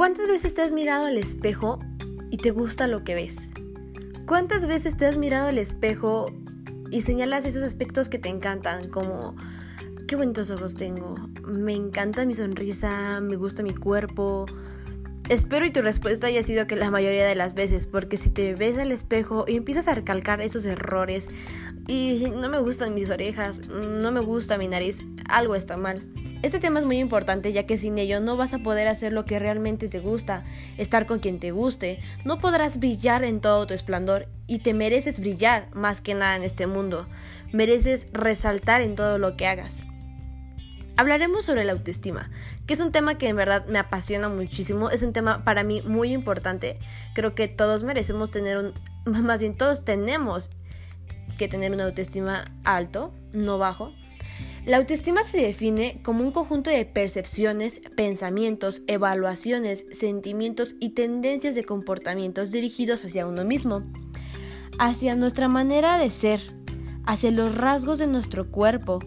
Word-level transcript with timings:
¿Cuántas 0.00 0.28
veces 0.28 0.54
te 0.54 0.62
has 0.62 0.72
mirado 0.72 1.04
al 1.04 1.18
espejo 1.18 1.78
y 2.30 2.38
te 2.38 2.52
gusta 2.52 2.86
lo 2.86 3.04
que 3.04 3.14
ves? 3.14 3.50
¿Cuántas 4.26 4.66
veces 4.66 4.96
te 4.96 5.04
has 5.04 5.18
mirado 5.18 5.48
al 5.48 5.58
espejo 5.58 6.32
y 6.90 7.02
señalas 7.02 7.44
esos 7.44 7.62
aspectos 7.62 8.08
que 8.08 8.18
te 8.18 8.30
encantan, 8.30 8.88
como 8.88 9.36
qué 10.08 10.16
bonitos 10.16 10.48
ojos 10.48 10.74
tengo, 10.74 11.16
me 11.46 11.74
encanta 11.74 12.24
mi 12.24 12.32
sonrisa, 12.32 13.20
me 13.20 13.36
gusta 13.36 13.62
mi 13.62 13.74
cuerpo? 13.74 14.46
Espero 15.28 15.66
y 15.66 15.70
tu 15.70 15.82
respuesta 15.82 16.28
haya 16.28 16.42
sido 16.42 16.66
que 16.66 16.76
la 16.76 16.90
mayoría 16.90 17.26
de 17.26 17.34
las 17.34 17.52
veces, 17.52 17.86
porque 17.86 18.16
si 18.16 18.30
te 18.30 18.54
ves 18.54 18.78
al 18.78 18.92
espejo 18.92 19.44
y 19.46 19.56
empiezas 19.56 19.86
a 19.86 19.94
recalcar 19.94 20.40
esos 20.40 20.64
errores 20.64 21.28
y 21.88 22.24
no 22.34 22.48
me 22.48 22.58
gustan 22.58 22.94
mis 22.94 23.10
orejas, 23.10 23.68
no 23.68 24.12
me 24.12 24.20
gusta 24.20 24.56
mi 24.56 24.66
nariz, 24.66 25.04
algo 25.28 25.54
está 25.54 25.76
mal. 25.76 26.02
Este 26.42 26.58
tema 26.58 26.80
es 26.80 26.86
muy 26.86 26.98
importante 26.98 27.52
ya 27.52 27.66
que 27.66 27.76
sin 27.76 27.98
ello 27.98 28.18
no 28.20 28.38
vas 28.38 28.54
a 28.54 28.60
poder 28.60 28.88
hacer 28.88 29.12
lo 29.12 29.26
que 29.26 29.38
realmente 29.38 29.88
te 29.88 30.00
gusta, 30.00 30.44
estar 30.78 31.04
con 31.04 31.18
quien 31.18 31.38
te 31.38 31.50
guste, 31.50 32.00
no 32.24 32.38
podrás 32.38 32.78
brillar 32.78 33.24
en 33.24 33.40
todo 33.40 33.66
tu 33.66 33.74
esplendor 33.74 34.26
y 34.46 34.60
te 34.60 34.72
mereces 34.72 35.20
brillar 35.20 35.68
más 35.74 36.00
que 36.00 36.14
nada 36.14 36.36
en 36.36 36.42
este 36.42 36.66
mundo, 36.66 37.06
mereces 37.52 38.06
resaltar 38.14 38.80
en 38.80 38.94
todo 38.94 39.18
lo 39.18 39.36
que 39.36 39.46
hagas. 39.46 39.74
Hablaremos 40.96 41.44
sobre 41.44 41.64
la 41.64 41.72
autoestima, 41.72 42.30
que 42.66 42.72
es 42.72 42.80
un 42.80 42.90
tema 42.90 43.18
que 43.18 43.28
en 43.28 43.36
verdad 43.36 43.66
me 43.66 43.78
apasiona 43.78 44.30
muchísimo, 44.30 44.88
es 44.88 45.02
un 45.02 45.12
tema 45.12 45.44
para 45.44 45.62
mí 45.62 45.82
muy 45.82 46.10
importante, 46.10 46.78
creo 47.14 47.34
que 47.34 47.48
todos 47.48 47.82
merecemos 47.82 48.30
tener 48.30 48.56
un, 48.56 48.72
más 49.04 49.42
bien 49.42 49.58
todos 49.58 49.84
tenemos 49.84 50.48
que 51.36 51.48
tener 51.48 51.72
una 51.72 51.84
autoestima 51.84 52.50
alto, 52.64 53.12
no 53.32 53.58
bajo, 53.58 53.92
la 54.66 54.76
autoestima 54.76 55.24
se 55.24 55.38
define 55.38 56.00
como 56.02 56.22
un 56.22 56.32
conjunto 56.32 56.70
de 56.70 56.84
percepciones, 56.84 57.80
pensamientos, 57.96 58.82
evaluaciones, 58.86 59.84
sentimientos 59.92 60.74
y 60.80 60.90
tendencias 60.90 61.54
de 61.54 61.64
comportamientos 61.64 62.50
dirigidos 62.50 63.04
hacia 63.04 63.26
uno 63.26 63.44
mismo, 63.44 63.82
hacia 64.78 65.16
nuestra 65.16 65.48
manera 65.48 65.98
de 65.98 66.10
ser, 66.10 66.40
hacia 67.06 67.30
los 67.30 67.54
rasgos 67.54 67.98
de 67.98 68.06
nuestro 68.06 68.50
cuerpo 68.50 68.98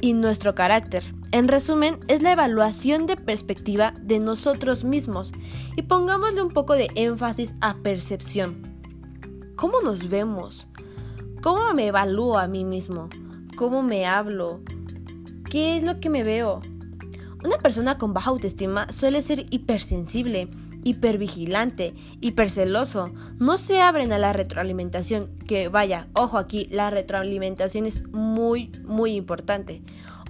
y 0.00 0.12
nuestro 0.12 0.54
carácter. 0.54 1.02
En 1.32 1.48
resumen, 1.48 1.98
es 2.08 2.22
la 2.22 2.32
evaluación 2.32 3.06
de 3.06 3.16
perspectiva 3.16 3.94
de 4.00 4.18
nosotros 4.18 4.84
mismos 4.84 5.32
y 5.76 5.82
pongámosle 5.82 6.42
un 6.42 6.50
poco 6.50 6.74
de 6.74 6.88
énfasis 6.94 7.54
a 7.60 7.76
percepción. 7.82 8.62
¿Cómo 9.56 9.80
nos 9.80 10.08
vemos? 10.08 10.68
¿Cómo 11.42 11.72
me 11.74 11.88
evalúo 11.88 12.38
a 12.38 12.48
mí 12.48 12.64
mismo? 12.64 13.08
Cómo 13.56 13.82
me 13.82 14.06
hablo, 14.06 14.60
qué 15.50 15.76
es 15.76 15.84
lo 15.84 16.00
que 16.00 16.10
me 16.10 16.24
veo. 16.24 16.60
Una 17.44 17.58
persona 17.58 17.98
con 17.98 18.12
baja 18.12 18.30
autoestima 18.30 18.92
suele 18.92 19.22
ser 19.22 19.46
hipersensible, 19.50 20.48
hipervigilante, 20.84 21.94
hiperceloso. 22.20 23.10
No 23.38 23.58
se 23.58 23.80
abren 23.80 24.12
a 24.12 24.18
la 24.18 24.32
retroalimentación, 24.32 25.30
que 25.46 25.68
vaya, 25.68 26.08
ojo 26.14 26.38
aquí, 26.38 26.66
la 26.70 26.90
retroalimentación 26.90 27.86
es 27.86 28.06
muy, 28.08 28.70
muy 28.84 29.14
importante. 29.14 29.82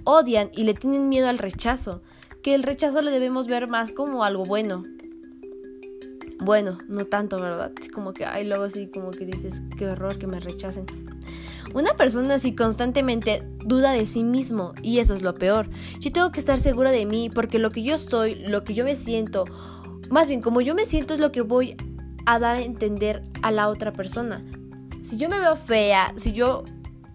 Odian 0.03 0.49
y 0.55 0.63
le 0.63 0.73
tienen 0.73 1.09
miedo 1.09 1.27
al 1.27 1.37
rechazo, 1.37 2.01
que 2.43 2.55
el 2.55 2.63
rechazo 2.63 3.01
le 3.01 3.11
debemos 3.11 3.47
ver 3.47 3.67
más 3.67 3.91
como 3.91 4.23
algo 4.23 4.45
bueno. 4.45 4.83
Bueno, 6.39 6.79
no 6.87 7.05
tanto, 7.05 7.39
¿verdad? 7.39 7.71
Es 7.79 7.89
como 7.89 8.13
que, 8.13 8.25
ay, 8.25 8.47
luego 8.47 8.67
sí, 8.69 8.87
como 8.87 9.11
que 9.11 9.25
dices, 9.25 9.61
qué 9.77 9.87
horror 9.87 10.17
que 10.17 10.25
me 10.25 10.39
rechacen. 10.39 10.85
Una 11.73 11.93
persona 11.95 12.35
así 12.35 12.53
constantemente 12.53 13.43
duda 13.65 13.91
de 13.91 14.05
sí 14.05 14.23
mismo 14.23 14.73
y 14.81 14.99
eso 14.99 15.15
es 15.15 15.21
lo 15.21 15.35
peor. 15.35 15.69
Yo 15.99 16.11
tengo 16.11 16.31
que 16.31 16.39
estar 16.39 16.59
segura 16.59 16.91
de 16.91 17.05
mí 17.05 17.29
porque 17.29 17.59
lo 17.59 17.71
que 17.71 17.83
yo 17.83 17.95
estoy, 17.95 18.35
lo 18.35 18.63
que 18.63 18.73
yo 18.73 18.83
me 18.83 18.95
siento, 18.95 19.45
más 20.09 20.27
bien 20.27 20.41
como 20.41 20.61
yo 20.61 20.75
me 20.75 20.85
siento 20.85 21.13
es 21.13 21.19
lo 21.19 21.31
que 21.31 21.41
voy 21.41 21.77
a 22.25 22.39
dar 22.39 22.57
a 22.57 22.61
entender 22.61 23.23
a 23.41 23.51
la 23.51 23.69
otra 23.69 23.93
persona. 23.93 24.43
Si 25.03 25.17
yo 25.17 25.29
me 25.29 25.39
veo 25.39 25.55
fea, 25.55 26.13
si 26.17 26.33
yo 26.33 26.63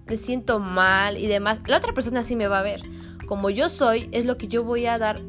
me 0.06 0.16
siento 0.16 0.58
mal 0.58 1.18
y 1.18 1.26
demás, 1.26 1.60
la 1.66 1.76
otra 1.76 1.92
persona 1.92 2.22
sí 2.22 2.36
me 2.36 2.48
va 2.48 2.60
a 2.60 2.62
ver. 2.62 2.82
Como 3.26 3.50
yo 3.50 3.68
soy, 3.68 4.08
es 4.12 4.24
lo 4.24 4.38
que 4.38 4.48
yo 4.48 4.64
voy 4.64 4.86
a 4.86 4.98
dar 4.98 5.20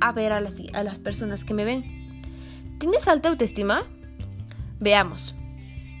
a 0.00 0.12
ver 0.12 0.32
a 0.32 0.40
las, 0.40 0.54
a 0.72 0.84
las 0.84 0.98
personas 0.98 1.44
que 1.44 1.54
me 1.54 1.64
ven. 1.64 1.84
¿Tienes 2.78 3.08
alta 3.08 3.28
autoestima? 3.28 3.82
Veamos. 4.78 5.34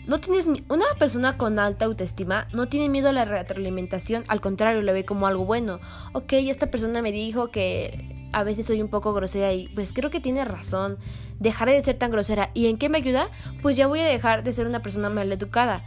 No 0.06 0.20
tienes 0.20 0.46
una 0.46 0.84
persona 0.98 1.38
con 1.38 1.58
alta 1.58 1.86
autoestima 1.86 2.46
no 2.54 2.68
tiene 2.68 2.90
miedo 2.90 3.08
a 3.08 3.12
la 3.12 3.24
retroalimentación, 3.24 4.24
al 4.28 4.42
contrario, 4.42 4.82
lo 4.82 4.92
ve 4.92 5.06
como 5.06 5.26
algo 5.26 5.46
bueno. 5.46 5.80
Ok, 6.12 6.34
esta 6.34 6.70
persona 6.70 7.00
me 7.00 7.10
dijo 7.10 7.50
que 7.50 8.28
a 8.32 8.42
veces 8.42 8.66
soy 8.66 8.82
un 8.82 8.88
poco 8.88 9.14
grosera 9.14 9.52
y 9.54 9.68
pues 9.68 9.94
creo 9.94 10.10
que 10.10 10.20
tiene 10.20 10.44
razón. 10.44 10.98
Dejaré 11.40 11.72
de 11.72 11.80
ser 11.80 11.96
tan 11.96 12.10
grosera. 12.10 12.50
¿Y 12.52 12.66
en 12.66 12.76
qué 12.76 12.90
me 12.90 12.98
ayuda? 12.98 13.30
Pues 13.62 13.76
ya 13.76 13.86
voy 13.86 14.00
a 14.00 14.04
dejar 14.04 14.42
de 14.42 14.52
ser 14.52 14.66
una 14.66 14.82
persona 14.82 15.08
mal 15.08 15.32
educada. 15.32 15.84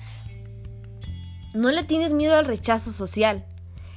No 1.53 1.72
le 1.72 1.84
tienes 1.84 2.13
miedo 2.13 2.35
al 2.35 2.45
rechazo 2.45 2.91
social. 2.91 3.45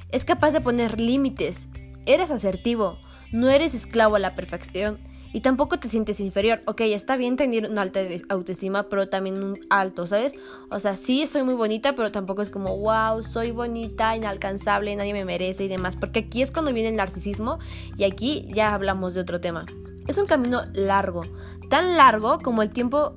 Es 0.09 0.23
capaz 0.23 0.51
de 0.51 0.61
poner 0.61 0.99
límites. 0.99 1.67
Eres 2.05 2.29
asertivo. 2.29 2.99
No 3.31 3.49
eres 3.49 3.73
esclavo 3.73 4.17
a 4.17 4.19
la 4.19 4.35
perfección 4.35 4.99
y 5.33 5.41
tampoco 5.41 5.79
te 5.79 5.89
sientes 5.89 6.19
inferior. 6.19 6.61
Ok, 6.65 6.81
está 6.81 7.17
bien 7.17 7.35
tener 7.35 7.69
una 7.69 7.81
alta 7.81 8.01
autoestima, 8.29 8.89
pero 8.89 9.09
también 9.09 9.43
un 9.43 9.59
alto, 9.69 10.07
¿sabes? 10.07 10.33
O 10.69 10.79
sea, 10.79 10.95
sí 10.95 11.27
soy 11.27 11.43
muy 11.43 11.53
bonita, 11.53 11.95
pero 11.95 12.11
tampoco 12.11 12.41
es 12.41 12.49
como, 12.49 12.77
wow, 12.77 13.23
soy 13.23 13.51
bonita, 13.51 14.15
inalcanzable, 14.15 14.95
nadie 14.95 15.13
me 15.13 15.25
merece 15.25 15.65
y 15.65 15.67
demás. 15.67 15.95
Porque 15.95 16.19
aquí 16.19 16.41
es 16.41 16.51
cuando 16.51 16.73
viene 16.73 16.89
el 16.89 16.95
narcisismo 16.95 17.59
y 17.97 18.03
aquí 18.03 18.47
ya 18.49 18.73
hablamos 18.73 19.13
de 19.13 19.21
otro 19.21 19.39
tema. 19.39 19.65
Es 20.07 20.17
un 20.17 20.25
camino 20.25 20.61
largo, 20.73 21.23
tan 21.69 21.95
largo 21.95 22.39
como 22.39 22.63
el 22.63 22.71
tiempo 22.71 23.13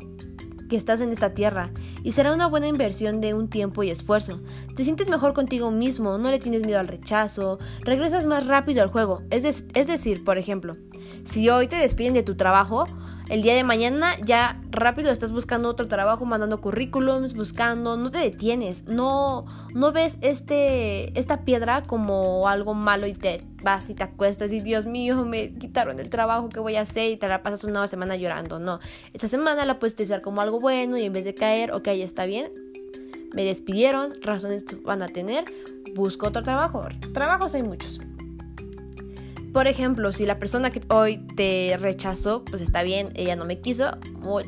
que 0.68 0.76
estás 0.76 1.00
en 1.00 1.10
esta 1.10 1.34
tierra 1.34 1.70
y 2.02 2.12
será 2.12 2.32
una 2.32 2.46
buena 2.46 2.66
inversión 2.66 3.20
de 3.20 3.34
un 3.34 3.48
tiempo 3.48 3.82
y 3.82 3.90
esfuerzo. 3.90 4.40
Te 4.76 4.84
sientes 4.84 5.08
mejor 5.08 5.34
contigo 5.34 5.70
mismo, 5.70 6.18
no 6.18 6.30
le 6.30 6.38
tienes 6.38 6.64
miedo 6.64 6.78
al 6.78 6.88
rechazo, 6.88 7.58
regresas 7.80 8.26
más 8.26 8.46
rápido 8.46 8.82
al 8.82 8.90
juego. 8.90 9.22
Es, 9.30 9.44
es 9.44 9.86
decir, 9.86 10.24
por 10.24 10.38
ejemplo, 10.38 10.76
si 11.24 11.48
hoy 11.48 11.68
te 11.68 11.76
despiden 11.76 12.14
de 12.14 12.22
tu 12.22 12.36
trabajo, 12.36 12.86
el 13.28 13.42
día 13.42 13.54
de 13.54 13.64
mañana 13.64 14.10
ya 14.24 14.60
rápido 14.70 15.10
estás 15.10 15.32
buscando 15.32 15.68
otro 15.68 15.88
trabajo, 15.88 16.24
mandando 16.24 16.60
currículums, 16.60 17.34
buscando, 17.34 17.96
no 17.96 18.10
te 18.10 18.18
detienes, 18.18 18.84
no, 18.84 19.46
no 19.74 19.92
ves 19.92 20.18
este, 20.20 21.18
esta 21.18 21.44
piedra 21.44 21.84
como 21.84 22.48
algo 22.48 22.74
malo 22.74 23.06
y 23.06 23.14
te 23.14 23.46
vas 23.62 23.88
y 23.88 23.94
te 23.94 24.04
acuestas 24.04 24.52
y 24.52 24.60
Dios 24.60 24.84
mío, 24.86 25.24
me 25.24 25.54
quitaron 25.54 26.00
el 26.00 26.10
trabajo, 26.10 26.50
¿qué 26.50 26.60
voy 26.60 26.76
a 26.76 26.82
hacer? 26.82 27.12
Y 27.12 27.16
te 27.16 27.28
la 27.28 27.42
pasas 27.42 27.64
una 27.64 27.88
semana 27.88 28.16
llorando, 28.16 28.58
no. 28.58 28.78
Esta 29.14 29.28
semana 29.28 29.64
la 29.64 29.78
puedes 29.78 29.94
utilizar 29.94 30.20
como 30.20 30.40
algo 30.42 30.60
bueno 30.60 30.98
y 30.98 31.04
en 31.04 31.12
vez 31.12 31.24
de 31.24 31.34
caer, 31.34 31.72
ok, 31.72 31.88
está 31.88 32.26
bien, 32.26 32.52
me 33.32 33.44
despidieron, 33.44 34.12
razones 34.20 34.64
van 34.82 35.02
a 35.02 35.08
tener, 35.08 35.44
busco 35.94 36.26
otro 36.26 36.42
trabajo. 36.42 36.84
Trabajos 37.12 37.54
hay 37.54 37.62
muchos. 37.62 38.00
Por 39.54 39.68
ejemplo, 39.68 40.12
si 40.12 40.26
la 40.26 40.40
persona 40.40 40.70
que 40.70 40.80
hoy 40.88 41.18
te 41.36 41.76
rechazó, 41.80 42.44
pues 42.44 42.60
está 42.60 42.82
bien, 42.82 43.12
ella 43.14 43.36
no 43.36 43.44
me 43.44 43.60
quiso, 43.60 43.88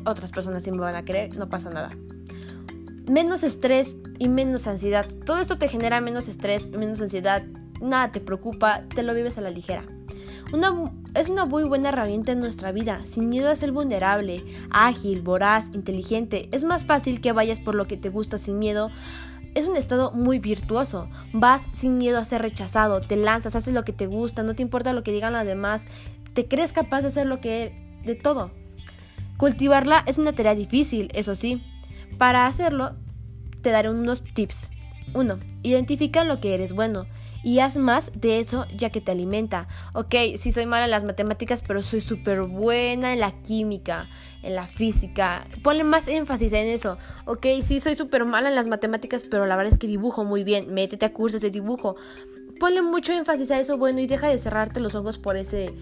otras 0.03 0.33
personas 0.33 0.63
sí 0.63 0.71
me 0.71 0.79
van 0.79 0.95
a 0.95 1.05
querer, 1.05 1.37
no 1.37 1.49
pasa 1.49 1.69
nada. 1.69 1.91
Menos 3.09 3.43
estrés 3.43 3.95
y 4.19 4.27
menos 4.27 4.67
ansiedad. 4.67 5.07
Todo 5.25 5.39
esto 5.39 5.57
te 5.57 5.69
genera 5.69 6.01
menos 6.01 6.27
estrés, 6.27 6.67
menos 6.67 6.99
ansiedad, 6.99 7.41
nada 7.79 8.11
te 8.11 8.19
preocupa, 8.19 8.83
te 8.93 9.01
lo 9.01 9.13
vives 9.13 9.37
a 9.37 9.41
la 9.41 9.49
ligera. 9.49 9.85
Una, 10.51 10.73
es 11.13 11.29
una 11.29 11.45
muy 11.45 11.63
buena 11.63 11.87
herramienta 11.87 12.33
en 12.33 12.41
nuestra 12.41 12.73
vida, 12.73 12.99
sin 13.05 13.29
miedo 13.29 13.49
a 13.49 13.55
ser 13.55 13.71
vulnerable, 13.71 14.43
ágil, 14.71 15.21
voraz, 15.21 15.67
inteligente. 15.73 16.49
Es 16.51 16.65
más 16.65 16.85
fácil 16.85 17.21
que 17.21 17.31
vayas 17.31 17.61
por 17.61 17.75
lo 17.75 17.87
que 17.87 17.95
te 17.95 18.09
gusta 18.09 18.37
sin 18.37 18.59
miedo 18.59 18.91
es 19.57 19.67
un 19.67 19.75
estado 19.75 20.11
muy 20.11 20.39
virtuoso. 20.39 21.09
Vas 21.33 21.67
sin 21.71 21.97
miedo 21.97 22.19
a 22.19 22.25
ser 22.25 22.41
rechazado, 22.41 23.01
te 23.01 23.15
lanzas, 23.15 23.55
haces 23.55 23.73
lo 23.73 23.83
que 23.83 23.93
te 23.93 24.05
gusta, 24.05 24.43
no 24.43 24.55
te 24.55 24.61
importa 24.61 24.93
lo 24.93 25.03
que 25.03 25.11
digan 25.11 25.33
los 25.33 25.45
demás, 25.45 25.85
te 26.33 26.47
crees 26.47 26.73
capaz 26.73 27.01
de 27.01 27.07
hacer 27.07 27.25
lo 27.25 27.41
que 27.41 27.73
de 28.05 28.15
todo. 28.15 28.51
Cultivarla 29.37 30.03
es 30.05 30.17
una 30.17 30.33
tarea 30.33 30.55
difícil, 30.55 31.09
eso 31.13 31.33
sí. 31.33 31.63
Para 32.17 32.45
hacerlo, 32.45 32.93
te 33.61 33.71
daré 33.71 33.89
unos 33.89 34.23
tips. 34.23 34.71
1. 35.13 35.39
Identifica 35.63 36.23
lo 36.23 36.39
que 36.39 36.53
eres 36.53 36.73
bueno 36.73 37.07
y 37.43 37.59
haz 37.59 37.77
más 37.77 38.11
de 38.13 38.39
eso 38.39 38.65
ya 38.75 38.89
que 38.89 39.01
te 39.01 39.11
alimenta. 39.11 39.67
Ok, 39.93 40.15
sí 40.35 40.51
soy 40.51 40.65
mala 40.65 40.85
en 40.85 40.91
las 40.91 41.03
matemáticas, 41.03 41.63
pero 41.65 41.81
soy 41.81 42.01
súper 42.01 42.41
buena 42.41 43.13
en 43.13 43.19
la 43.19 43.31
química, 43.41 44.09
en 44.43 44.55
la 44.55 44.65
física. 44.65 45.47
Ponle 45.63 45.83
más 45.83 46.07
énfasis 46.07 46.53
en 46.53 46.67
eso. 46.67 46.97
Ok, 47.25 47.45
sí 47.61 47.79
soy 47.79 47.95
súper 47.95 48.25
mala 48.25 48.49
en 48.49 48.55
las 48.55 48.67
matemáticas, 48.67 49.23
pero 49.23 49.45
la 49.45 49.55
verdad 49.55 49.73
es 49.73 49.79
que 49.79 49.87
dibujo 49.87 50.25
muy 50.25 50.43
bien. 50.43 50.73
Métete 50.73 51.05
a 51.05 51.13
cursos 51.13 51.41
de 51.41 51.49
dibujo. 51.49 51.95
Ponle 52.59 52.81
mucho 52.81 53.13
énfasis 53.13 53.51
a 53.51 53.59
eso 53.59 53.77
bueno 53.77 53.99
y 53.99 54.07
deja 54.07 54.27
de 54.27 54.37
cerrarte 54.37 54.79
los 54.79 54.95
ojos 54.95 55.17
por 55.17 55.37
ese 55.37 55.73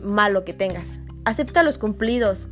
malo 0.00 0.44
que 0.44 0.52
tengas. 0.52 1.00
Acepta 1.24 1.62
los 1.62 1.78
cumplidos. 1.78 2.48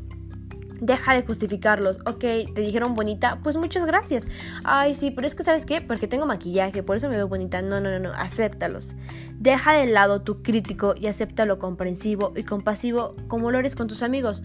Deja 0.83 1.15
de 1.15 1.23
justificarlos. 1.23 2.01
Ok, 2.07 2.25
te 2.55 2.61
dijeron 2.61 2.95
bonita, 2.95 3.39
pues 3.45 3.57
muchas 3.57 3.87
gracias. 3.87 4.27
Ay, 4.65 4.97
sí, 4.97 5.13
pero 5.13 5.29
es 5.29 5.37
que 5.37 5.45
¿sabes 5.45 5.65
qué? 5.65 5.81
Porque 5.81 6.09
tengo 6.09 6.27
maquillaje, 6.27 6.83
por 6.83 6.97
eso 6.97 7.09
me 7.09 7.15
veo 7.15 7.29
bonita. 7.29 7.63
No, 7.63 7.81
no, 7.81 7.89
no, 7.89 8.01
no, 8.01 8.11
acéptalos. 8.11 8.97
Deja 9.39 9.75
de 9.75 9.87
lado 9.87 10.23
tu 10.23 10.43
crítico 10.43 10.97
y 10.99 11.07
acepta 11.07 11.47
lo 11.47 11.61
comprensivo 11.61 12.33
y 12.35 12.43
compasivo 12.43 13.15
como 13.29 13.53
lo 13.53 13.61
eres 13.61 13.77
con 13.77 13.87
tus 13.87 14.03
amigos. 14.03 14.43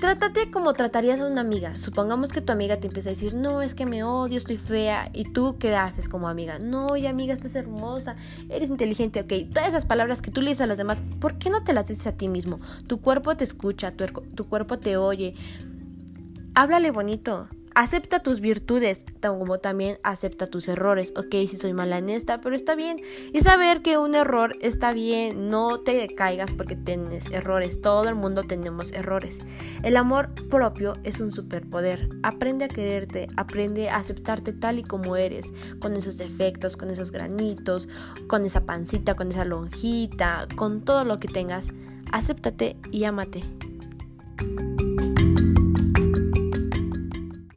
Trátate 0.00 0.52
como 0.52 0.74
tratarías 0.74 1.18
a 1.20 1.26
una 1.26 1.40
amiga. 1.40 1.76
Supongamos 1.76 2.30
que 2.30 2.40
tu 2.40 2.52
amiga 2.52 2.76
te 2.76 2.86
empieza 2.86 3.08
a 3.08 3.12
decir, 3.12 3.34
no, 3.34 3.62
es 3.62 3.74
que 3.74 3.84
me 3.84 4.04
odio, 4.04 4.36
estoy 4.36 4.56
fea. 4.56 5.10
¿Y 5.12 5.24
tú 5.24 5.56
qué 5.58 5.74
haces 5.74 6.08
como 6.08 6.28
amiga? 6.28 6.58
No, 6.60 6.96
y 6.96 7.08
amiga, 7.08 7.34
estás 7.34 7.56
hermosa, 7.56 8.14
eres 8.48 8.70
inteligente, 8.70 9.20
ok. 9.20 9.52
Todas 9.52 9.70
esas 9.70 9.86
palabras 9.86 10.22
que 10.22 10.30
tú 10.30 10.40
le 10.40 10.50
dices 10.50 10.60
a 10.60 10.66
los 10.66 10.78
demás, 10.78 11.02
¿por 11.20 11.36
qué 11.38 11.50
no 11.50 11.64
te 11.64 11.72
las 11.72 11.88
dices 11.88 12.06
a 12.06 12.12
ti 12.12 12.28
mismo? 12.28 12.60
Tu 12.86 13.00
cuerpo 13.00 13.36
te 13.36 13.42
escucha, 13.42 13.90
tu, 13.90 14.06
tu 14.06 14.48
cuerpo 14.48 14.78
te 14.78 14.96
oye. 14.96 15.34
Háblale 16.54 16.92
bonito. 16.92 17.48
Acepta 17.78 18.24
tus 18.24 18.40
virtudes, 18.40 19.04
como 19.22 19.60
también 19.60 19.98
acepta 20.02 20.48
tus 20.48 20.66
errores. 20.66 21.12
Ok, 21.14 21.30
si 21.48 21.56
soy 21.56 21.72
mala 21.72 21.98
en 21.98 22.10
esta, 22.10 22.40
pero 22.40 22.56
está 22.56 22.74
bien. 22.74 22.96
Y 23.32 23.40
saber 23.42 23.82
que 23.82 23.98
un 23.98 24.16
error 24.16 24.56
está 24.60 24.92
bien, 24.92 25.48
no 25.48 25.78
te 25.78 26.08
caigas 26.08 26.52
porque 26.52 26.74
tienes 26.74 27.26
errores. 27.26 27.80
Todo 27.80 28.08
el 28.08 28.16
mundo 28.16 28.42
tenemos 28.42 28.90
errores. 28.90 29.42
El 29.84 29.96
amor 29.96 30.34
propio 30.50 30.94
es 31.04 31.20
un 31.20 31.30
superpoder. 31.30 32.08
Aprende 32.24 32.64
a 32.64 32.68
quererte, 32.68 33.28
aprende 33.36 33.90
a 33.90 33.98
aceptarte 33.98 34.52
tal 34.52 34.80
y 34.80 34.82
como 34.82 35.14
eres, 35.14 35.52
con 35.78 35.94
esos 35.94 36.18
defectos, 36.18 36.76
con 36.76 36.90
esos 36.90 37.12
granitos, 37.12 37.88
con 38.26 38.44
esa 38.44 38.66
pancita, 38.66 39.14
con 39.14 39.30
esa 39.30 39.44
lonjita, 39.44 40.48
con 40.56 40.84
todo 40.84 41.04
lo 41.04 41.20
que 41.20 41.28
tengas. 41.28 41.70
Acéptate 42.10 42.76
y 42.90 43.04
ámate. 43.04 43.44